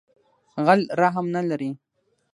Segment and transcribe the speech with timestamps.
[0.65, 1.71] غل رحم نه لری